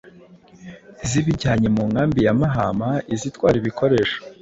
zibijyanye 1.09 1.67
mu 1.75 1.83
nkambi 1.91 2.19
ya 2.25 2.33
Mahama, 2.39 2.89
izitwara 3.13 3.55
ibikoresho 3.61 4.17